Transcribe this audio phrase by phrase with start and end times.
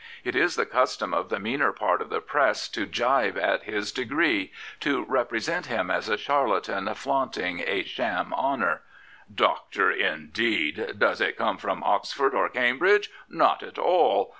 [0.23, 3.91] It is the custom of the meaner part of the Press to gibe at his
[3.91, 8.81] degree, to represent him as a charlatan flaunting a sham honour.
[9.31, 10.97] Dr.^^ indeed!
[10.97, 13.11] Does it come from Oxford or Cambridge?
[13.29, 14.29] Not at all.